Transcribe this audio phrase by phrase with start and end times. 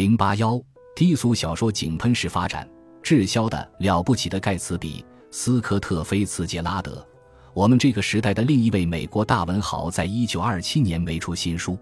[0.00, 0.58] 零八幺
[0.96, 2.66] 低俗小说井喷式发展，
[3.02, 7.06] 滞销的了不起的盖茨比，斯科特·菲茨杰拉德，
[7.52, 11.78] 我们这个时代的另一位美国大文豪，在一九二七年没出新书。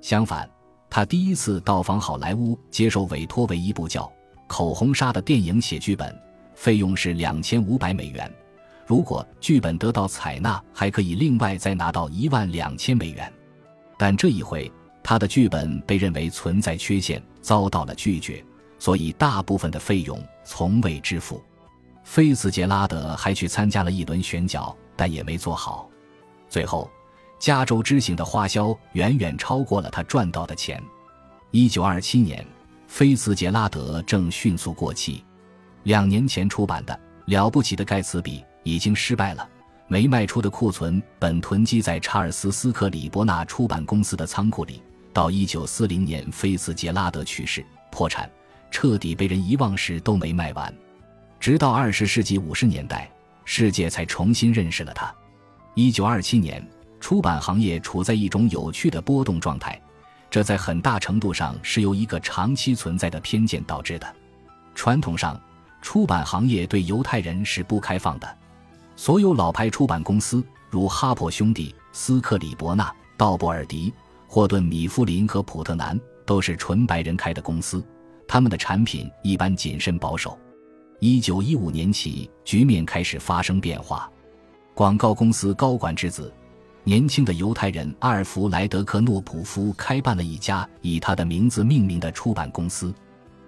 [0.00, 0.50] 相反，
[0.90, 4.02] 他第一次到访好莱坞，接受委托为一部叫
[4.48, 6.12] 《口红杀》的电影写剧本，
[6.56, 8.28] 费用是两千五百美元。
[8.84, 13.32] 如果剧本得到采纳，还可以另外再拿到一万两千美元。
[13.96, 14.68] 但这一回，
[15.02, 18.44] 他的剧本被认为存在缺陷，遭到了拒绝，
[18.78, 21.42] 所以大部分的费用从未支付。
[22.04, 25.88] 菲茨杰拉德还去参加了一轮选角，但也没做好。
[26.48, 26.90] 最后，
[27.38, 30.82] 加州之行的花销远远超过了他赚到的钱。
[31.50, 32.46] 一九二七年，
[32.86, 35.24] 菲茨杰拉德正迅速过气。
[35.82, 36.94] 两年前出版的
[37.26, 38.38] 《了不起的盖茨比》。
[38.64, 39.48] 已经失败了，
[39.88, 44.80] 没卖出的库存本囤积在查尔斯·斯克里伯纳出版公司的仓库里。
[45.12, 48.30] 到一九四零年，菲茨杰拉德去世，破产，
[48.70, 50.72] 彻底被人遗忘时都没卖完。
[51.38, 53.10] 直到二十世纪五十年代，
[53.44, 55.14] 世界才重新认识了他。
[55.74, 56.66] 一九二七年，
[56.98, 59.80] 出版行业处在一种有趣的波动状态，
[60.30, 64.16] 这在很大程度上是由一个长期存在的偏见导致的。
[64.74, 65.38] 传统上，
[65.82, 68.38] 出版行业对犹太人是不开放的。
[68.96, 73.92] 所有老牌出版公司，如哈珀兄弟、斯克里伯纳、道布尔迪、
[74.34, 77.84] 霍顿、米夫林和普特南，都是纯白人开的公司。
[78.26, 80.38] 他们的产品一般谨慎保守。
[81.00, 84.10] 一九一五年起，局面开始发生变化。
[84.72, 86.32] 广告公司高管之子，
[86.82, 92.90] 年轻的犹太人阿尔弗莱德·克诺普夫开办了一家以他的名字命名的出版公司。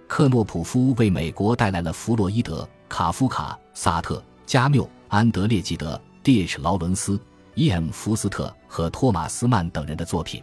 [0.06, 4.86] 克诺普夫为美国带来了弗洛伊德、卡夫卡、萨特、加缪。
[5.08, 6.60] 安德烈·吉德、D.H.
[6.60, 7.18] 劳伦斯、
[7.54, 7.88] E.M.
[7.90, 10.42] 福斯特和托马斯曼等人的作品，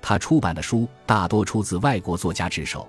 [0.00, 2.88] 他出版的书大多出自外国作家之手，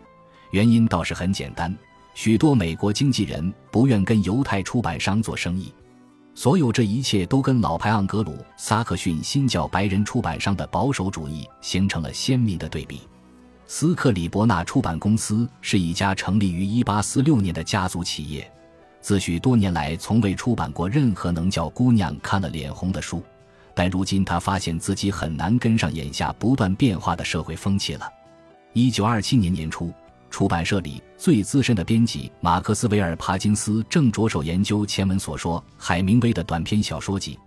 [0.52, 1.76] 原因倒是很简单：
[2.14, 5.74] 许多美国经纪人不愿跟犹太出版商做生意。
[6.36, 13.02] 所有这一切都跟老牌盎格鲁撒克逊新教白人出版商的保守主义形成了鲜明的对比。
[13.68, 18.50] 斯克里伯纳出版公司是一家成立于1846年的家族企业。
[19.02, 23.22] 自许多年来从未出版过任何能叫姑娘看了脸红的书，
[23.80, 28.12] 但如今他发现自己很难跟上眼下不断变化的社会风气了。
[28.74, 29.94] 一九二七年年初，
[30.30, 37.40] 出版社里最资深的编辑马克思韦尔·帕金斯正着手研究前文所说海明威的短篇小说集，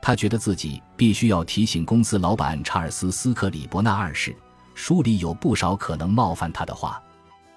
[0.00, 4.32] 他觉得自己必须要提醒公司老板查尔斯·斯克里伯纳二世，
[4.76, 7.02] 书里有不少可能冒犯他的话。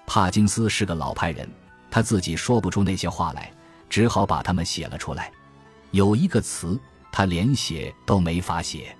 [0.08, 1.48] 帕金斯是个老派人。
[1.88, 3.48] 他自己说不出那些话来，
[3.88, 5.30] 只好把它们写了出来。
[5.92, 6.76] 有一个词，
[7.16, 8.92] 他连写都没法写。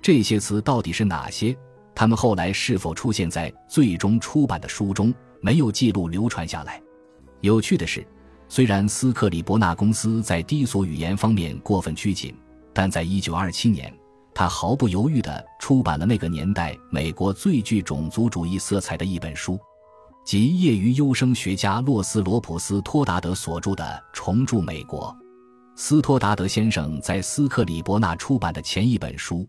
[0.00, 1.58] 这些词到底是哪些？
[1.92, 5.12] 他们后来是否出现在最终出版的书中？
[5.40, 6.80] 没有记录流传下来。
[7.40, 8.06] 有趣的是，
[8.48, 12.32] 虽然斯克里伯纳公司在低俗语言方面过分拘谨，
[12.72, 13.92] 但在1927年，
[14.32, 19.58] 他毫不犹豫地出版了那个年代美国最具种族主义色彩的一本书。
[20.24, 23.84] 即业余优生学家洛斯罗普斯托达德所著的
[24.16, 25.12] 《重铸美国》，
[25.80, 29.36] 斯托达德先生在斯克里伯纳出版的前一本书《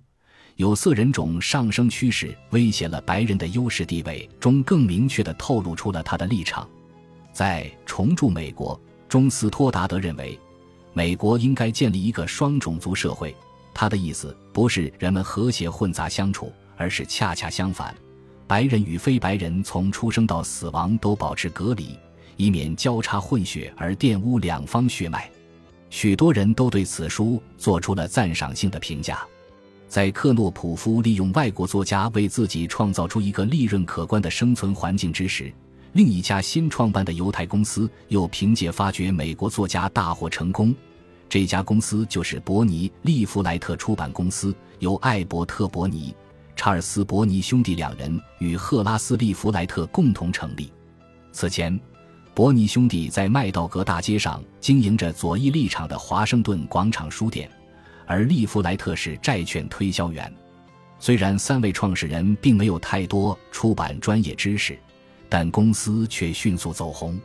[0.57, 6.69] 有色人种上升趋势威胁了白人的优势地位》中，更明确地透露出了他的立场。
[7.33, 8.77] 在《重铸美国》
[9.09, 10.39] 中，斯托达德认为，
[10.93, 13.35] 美国应该建立一个双种族社会。
[13.73, 17.95] 他的意思不是人们和谐混杂相处，而是恰恰相反。
[18.45, 21.97] 白人与非白人从出生到死亡都保持隔离，
[22.37, 25.27] 以免交叉混血而玷污两方血脉。
[25.89, 29.25] 许多人都对此书做出了赞赏性的评价。
[29.87, 35.51] 在克诺普夫利用外国作家为自己创造出一个利润可观的生存环境之时，
[35.93, 40.75] 另一家新创办的犹太公司又凭借发掘美国作家大获成功。
[41.27, 46.13] 这家公司就是伯尼利弗莱特出版公司，由艾伯特伯尼。
[46.55, 50.71] 查尔斯·伯尼兄弟两人与赫拉斯·利弗莱特共同成立。
[51.31, 51.79] 此前，
[52.39, 57.51] 伯尼兄弟在麦道格大街上经营着左翼立场的华盛顿广场书店，
[58.05, 60.33] 而利弗莱特是债券推销员。
[60.99, 64.79] 虽然三位创始人并没有太多出版专业知识，
[65.27, 67.19] 但公司却迅速走红。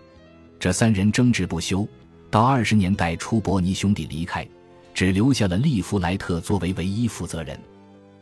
[0.59, 1.87] 这三人争执不休，
[2.29, 4.45] 到二十年代初，伯尼兄弟离开，
[4.93, 7.57] 只留下了利弗莱特作为唯一负责人。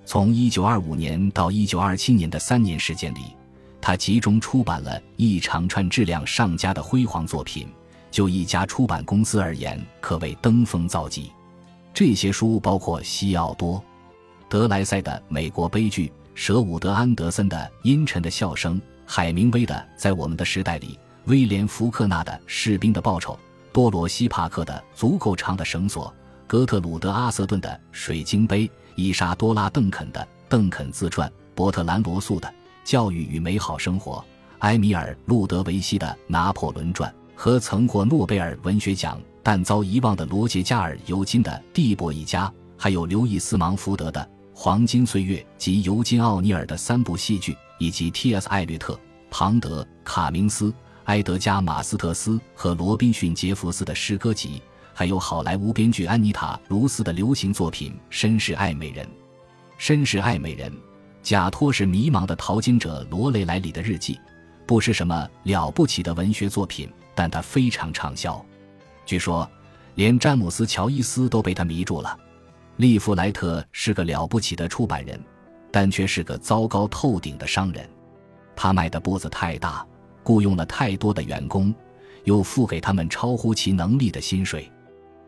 [0.05, 3.35] 从1925年到1927年的三年时间里，
[3.83, 7.69] 他集中出版了一长串质量上佳的辉煌作品。
[8.13, 11.33] 就一家出版公司而言，可谓登峰造极。
[11.95, 13.79] 这些书包括西奥多·
[14.51, 20.89] 德莱塞的《美国悲剧》、舍伍德·安德森的《阴沉的笑声》、海明威的《在我们的时代里》，
[21.25, 23.33] 威廉·福克纳的《士兵的报酬》，
[23.73, 26.07] 多罗西·帕克的《足够长的绳索》，
[26.47, 30.21] 格特鲁德·阿瑟顿的《水晶杯》，伊莎多拉·邓肯的
[30.51, 32.47] 《邓肯自传》，伯特兰·罗素的
[32.85, 34.17] 《教育与美好生活》，
[34.61, 42.47] 埃米尔·路德维希的《拿破仑传》，和曾获诺贝尔文学奖但遭遗忘的罗杰·加尔尤金的《蒂博一家》，
[42.77, 44.31] 还有刘易斯·芒福德的。
[44.55, 48.47] 黄金岁月及尤金·奥尼尔的三部戏剧，以及 T.S.
[48.49, 49.01] 艾略特、
[49.31, 50.73] 庞德、卡明斯、
[51.05, 54.63] 埃德加·马斯特斯和罗宾逊·杰弗斯的诗歌集，
[54.93, 59.07] 还有好莱坞编剧安妮塔·卢斯的流行作品《绅士爱美人》。
[59.83, 60.71] 《绅士爱美人》，
[61.23, 64.19] 假托是迷茫的淘金者罗雷莱里的日记，
[64.67, 68.45] 不是什么了不起的文学作品，但它非常畅销。
[69.07, 69.49] 据说，
[69.95, 72.19] 连詹姆斯·乔伊斯都被他迷住了。
[72.77, 75.21] 利弗莱特是个了不起的出版人，
[75.71, 77.89] 但却是个糟糕透顶的商人。
[78.57, 79.87] 他迈的步子太大，
[80.25, 81.73] 雇佣了太多的员工，
[82.25, 84.71] 又付给他们超乎其能力的薪水。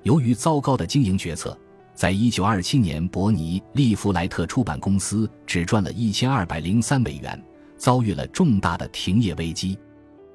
[0.03, 1.57] 由于糟糕的经营决策，
[1.95, 7.41] 在一九二七年，伯尼利弗莱特出版公司只赚了一千二百零三美元，
[7.79, 9.79] 遭遇了重大的停业危机。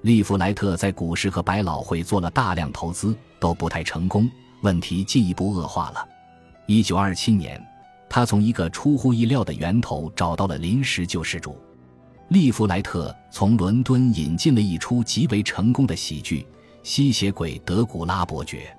[0.03, 4.29] 利弗莱特在股市和百老汇做了大量投资，都不太成功，
[4.61, 6.07] 问题进一步恶化了。
[6.65, 7.61] 一九二七年，
[8.09, 11.57] 他从一个出乎意料的源头找到了临时救世主。
[12.29, 16.41] 利弗莱特从伦敦引进了一出极为成功的喜剧
[16.83, 18.73] 《吸血鬼德古拉伯爵》。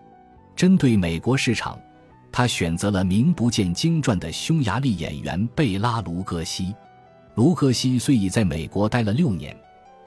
[0.56, 1.78] 针对美国市场，
[2.32, 6.74] 他选择了名不见经传的匈牙利演员贝拉·卢戈西。
[7.34, 9.56] 卢戈西虽已在美国待了六年，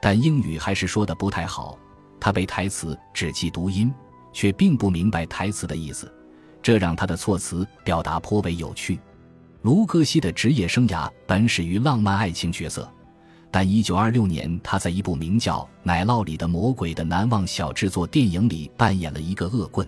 [0.02, 1.78] 但英语还是说的不太好。
[2.20, 3.94] 他背台词只记读音，
[4.32, 6.12] 却并不明白台词的意思。
[6.62, 8.98] 这让他的措辞表达颇为有趣。
[9.64, 12.90] 卢戈西的职业生涯本始于浪漫爱情角色，
[13.52, 19.86] 但1926年他在一部名叫《奶酪里的魔鬼》的难忘小制作电影里扮演了一个恶棍。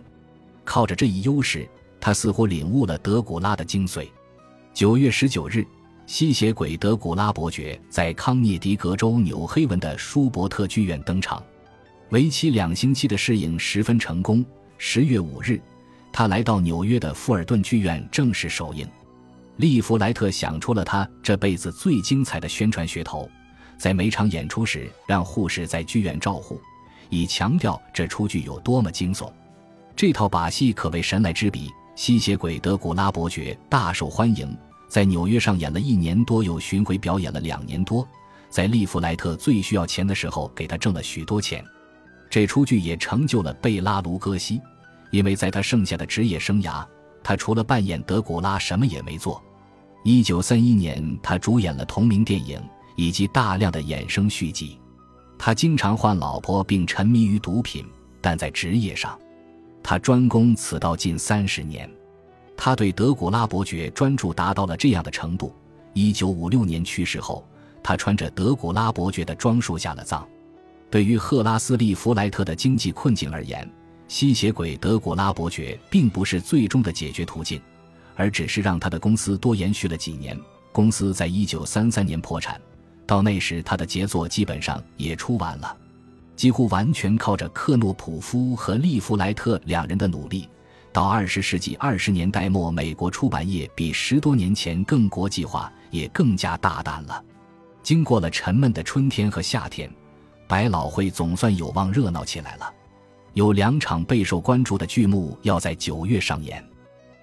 [0.66, 1.70] 靠着这一优势，
[2.00, 4.08] 他似乎领悟了德古拉的精髓。
[4.74, 5.66] 9月19日，
[6.06, 11.44] 吸血鬼德古拉伯爵在康涅狄格州纽黑文的舒伯特剧院登场，
[12.10, 14.46] 为期两星期的试映十分成功。
[14.80, 15.62] 10月5日。
[16.18, 18.88] 他来到纽约的富尔顿剧院正式首映，
[19.58, 23.30] 利弗莱特想出了他这辈子最精彩的宣传噱头，
[23.78, 26.58] 在每场演出时让护士在剧院照护，
[27.10, 29.30] 以强调这出剧有多么惊悚。
[29.94, 31.70] 这套把戏可谓神来之笔。
[31.96, 34.56] 吸血鬼德古拉伯爵大受欢迎，
[34.88, 38.08] 在纽约上演了一年多，又巡回表演了两年多，
[38.50, 41.64] 在利弗莱特最需要钱的时候给他挣了许多钱。
[42.30, 44.62] 这出剧也成就了贝拉·卢戈西。
[45.12, 46.86] 因为在他剩下的职业生涯，
[47.24, 49.42] 他除了扮演德古拉什么也没做。
[50.04, 52.62] 一九三一年，他主演了同名电影
[52.98, 54.78] 以及大量的衍生续集。
[55.38, 57.86] 他经常换老婆并沉迷于毒品，
[58.20, 59.18] 但在职业上，
[59.88, 61.88] 他专攻此道近三十年。
[62.58, 65.54] 他对德古拉伯爵专注达到了这样的程度：
[65.94, 67.46] 一九五六年去世后，
[67.84, 70.28] 他穿着德古拉伯爵的装束下了葬。
[70.90, 73.70] 对于赫拉斯利弗莱特的经济困境而言，
[74.08, 77.62] 吸血鬼德古拉伯爵并不是最终的解决途径，
[78.16, 80.36] 而只是让他的公司多延续了几年。
[80.72, 82.60] 公司在一九三三年破产，
[83.06, 85.78] 到那时他的杰作基本上也出完了，
[86.36, 90.50] 几乎完全靠着克诺普夫和利弗莱特两人的努力。
[90.92, 97.22] 到二十世纪二十年代末，美国出版业比十多年前更国际化，也更加大胆了。
[97.84, 99.92] 经过了沉闷的春天和夏天，
[100.48, 102.74] 百老汇总算有望热闹起来了。
[103.34, 106.66] 有两场备受关注的剧目要在九月上演，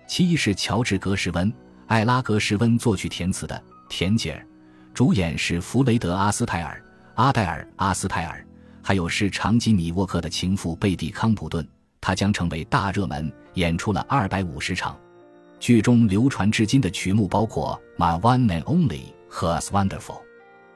[0.07, 1.50] 其一是乔治·格什温、
[1.87, 3.57] 艾拉·格什温作曲填词的
[3.88, 4.40] 《田姐儿》，
[4.92, 8.47] 主演是弗雷德·阿斯泰尔、阿黛尔·阿斯泰尔，
[8.83, 11.67] 还有是长吉米沃克的情妇贝蒂·康普顿，
[12.01, 14.99] 他将成为大热门，演出了二百五十场。
[15.61, 18.89] 剧中流传至今的曲目包括《My One and Only》
[19.29, 20.01] 和《As Wonderful》。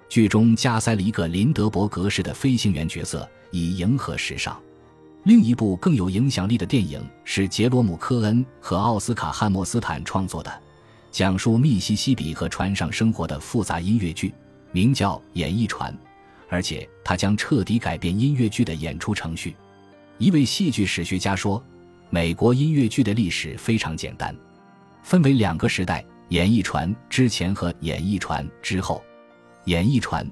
[0.09, 4.57] 剧中加塞了一个林德伯格式的飞行员角色，以迎合时尚。
[5.25, 10.63] 另一部更有影响力的电影是杰罗姆·科恩和奥斯卡·汉默斯坦创作的，
[11.11, 14.33] 讲述密西西比河船上生活的复杂音乐剧，
[14.71, 15.93] 名叫《演艺船》，
[16.49, 19.55] 而且它将彻底改变音乐剧的演出程序。
[20.19, 21.63] 一位戏剧史学家说
[22.09, 24.35] ：“美国音乐剧的历史非常简单，
[25.03, 29.03] 分为两个时代：《演艺船》之前和《演艺船》之后。
[29.71, 30.25] 《演艺船》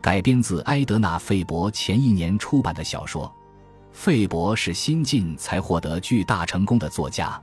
[0.00, 3.32] 改编自埃德纳·费伯前一年出版的小说。”
[3.92, 7.38] 费伯是新晋才获得巨大成功的作家。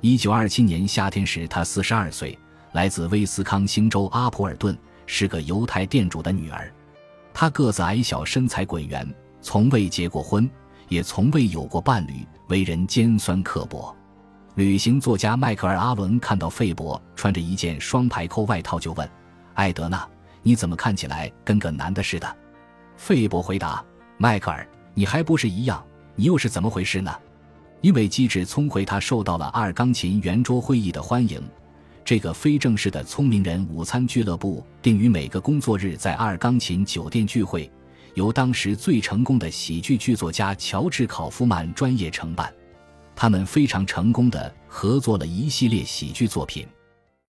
[0.00, 2.38] 一九二七年夏天时，他四十二岁，
[2.72, 6.72] 来自威斯康星州阿普尔顿，是个犹太店主的女儿。
[7.34, 9.06] 他个子矮小，身材滚圆，
[9.40, 10.48] 从未结过婚，
[10.88, 13.94] 也从未有过伴侣，为人尖酸刻薄。
[14.56, 19.08] 旅行作家迈克尔·阿伦看到费伯穿着一件双排扣外套，就问
[19.54, 20.06] ：“艾德娜，
[20.42, 22.36] 你怎么看起来跟个男的似的？”
[22.96, 23.82] 费伯回答
[24.18, 25.82] ：“迈克尔，你还不是一样？
[26.14, 27.10] 你又是怎么回事呢？”
[27.80, 31.42] 因为机智聪慧，他受到了二钢琴圆桌会议的欢迎。
[32.04, 37.70] 这个非正式的聪明人午餐俱乐部定于每个工作日在阿尔钢琴酒店聚会，
[38.14, 42.52] 由当时最成功的喜剧剧作家乔治·考夫曼专业承办。
[43.14, 46.66] 他们非常成功的合作了一系列喜剧作品。